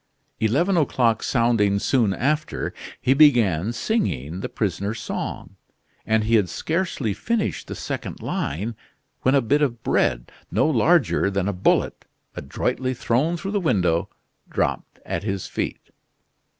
[0.39, 5.57] Eleven o'clock sounding soon after, he began singing the prisoner's song,
[6.07, 8.75] and he had scarcely finished the second line,
[9.21, 12.03] when a bit of bread, no larger than a bullet,
[12.33, 14.09] adroitly thrown through the window,
[14.49, 15.91] dropped at his feet.